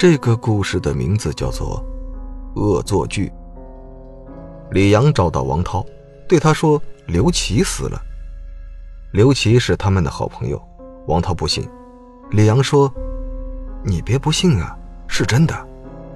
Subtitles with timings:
[0.00, 1.84] 这个故事的名字叫做
[2.58, 3.28] 《恶作剧》。
[4.70, 5.84] 李阳找到王涛，
[6.26, 8.00] 对他说：“刘琦死了。”
[9.12, 10.58] 刘琦是他们的好朋友。
[11.06, 11.68] 王涛不信，
[12.30, 12.90] 李阳说
[13.84, 14.74] ：“你别不信啊，
[15.06, 15.68] 是真的。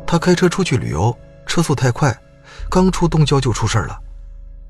[0.07, 1.15] 他开车出去旅游，
[1.45, 2.19] 车速太快，
[2.71, 4.01] 刚出东郊就出事了。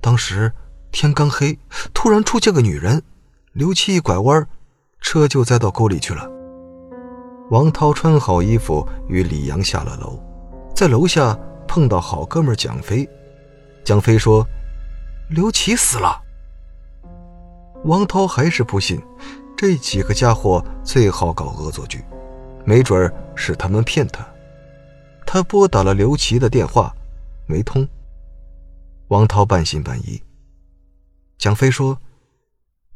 [0.00, 0.52] 当时
[0.90, 1.56] 天刚黑，
[1.94, 3.00] 突然出现个女人，
[3.52, 4.44] 刘琦一拐弯，
[5.00, 6.28] 车就栽到沟里去了。”
[7.54, 10.18] 王涛穿好衣服，与李阳下了楼，
[10.74, 13.08] 在楼下碰到好哥们蒋飞。
[13.84, 14.44] 蒋飞说
[15.30, 16.20] ：“刘琦死了。”
[17.86, 19.00] 王涛还是不信，
[19.56, 22.04] 这几个家伙最好搞恶作剧，
[22.64, 24.26] 没准是他们骗他。
[25.24, 26.92] 他拨打了刘琦的电话，
[27.46, 27.86] 没通。
[29.10, 30.20] 王涛半信半疑。
[31.38, 31.96] 蒋飞说：“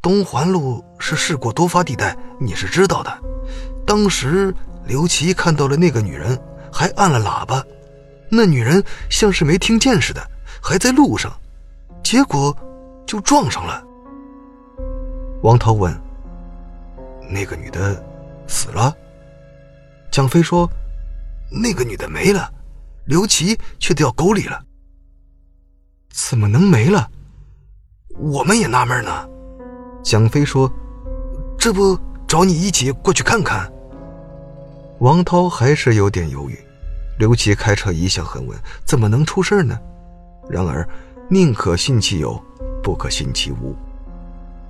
[0.03, 3.23] 东环路是事故多发地带，你是知道的。
[3.89, 6.39] 当时刘琦看到了那个女人，
[6.71, 7.65] 还按了喇叭，
[8.31, 10.21] 那女人像是没听见似的，
[10.63, 11.33] 还在路上，
[12.05, 12.55] 结果
[13.07, 13.83] 就撞上了。”
[15.43, 15.99] 王涛问
[17.33, 18.05] ：“那个女的
[18.47, 18.95] 死了？”
[20.13, 20.71] 蒋飞说
[21.51, 22.53] ：“那个女的没了，
[23.07, 24.63] 刘琦却掉沟里了。
[26.13, 27.09] 怎么能没了？
[28.19, 29.27] 我们也纳闷呢。”
[30.05, 30.71] 蒋飞说
[31.59, 33.67] ：“这不找你一起过去看看。”
[35.01, 36.59] 王涛还是有点犹豫。
[37.19, 39.79] 刘琦开车一向很稳，怎么能出事呢？
[40.49, 40.89] 然而，
[41.29, 42.41] 宁可信其有，
[42.83, 43.75] 不可信其无。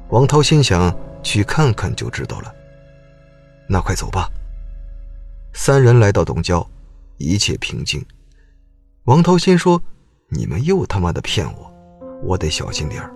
[0.09, 2.53] 王涛心想：“去看看就知道了。”
[3.69, 4.29] 那快走吧。
[5.53, 6.67] 三人来到东郊，
[7.19, 8.05] 一切平静。
[9.05, 9.81] 王涛先说
[10.29, 11.71] ：“你们又他妈的骗我，
[12.23, 13.12] 我得小心点儿。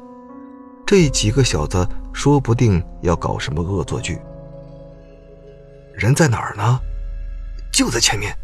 [0.84, 4.18] 这几个小子说不定要搞什么恶作剧。”
[5.96, 6.78] 人在哪儿呢？
[7.72, 8.36] 就在前面。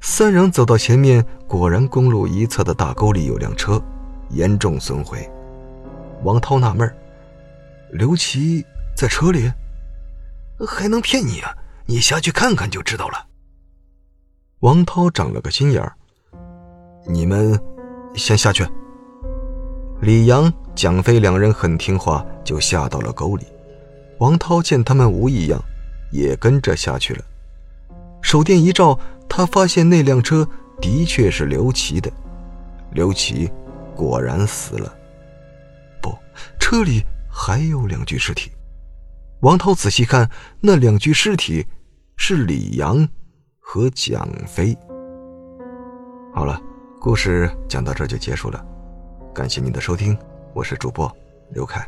[0.00, 3.82] 三人走到前面，果然公路一侧的大沟里有辆车，
[4.30, 5.28] 严重损毁。
[6.22, 6.92] 王涛纳闷。
[7.92, 8.64] 刘琦
[8.96, 9.52] 在车里，
[10.66, 11.54] 还能骗你啊？
[11.84, 13.26] 你下去看看就知道了。
[14.60, 15.92] 王涛长了个心眼儿，
[17.06, 17.60] 你们
[18.14, 18.66] 先下去。
[20.00, 23.44] 李阳、蒋飞两人很听话，就下到了沟里。
[24.18, 25.62] 王涛见他们无异样，
[26.10, 27.24] 也跟着下去了。
[28.32, 28.98] 手电一照，
[29.28, 30.48] 他发现那辆车
[30.80, 32.10] 的确是刘琦的。
[32.92, 33.46] 刘琦
[33.94, 34.90] 果然死了。
[36.00, 36.16] 不，
[36.58, 37.04] 车里。
[37.30, 38.50] 还有两具尸体，
[39.40, 41.66] 王涛仔细看，那两具尸体
[42.16, 43.06] 是李阳
[43.58, 44.74] 和蒋飞。
[46.34, 46.58] 好了，
[46.98, 48.62] 故事讲到这就结束了，
[49.34, 50.16] 感谢您的收听，
[50.54, 51.10] 我是主播
[51.52, 51.86] 刘凯。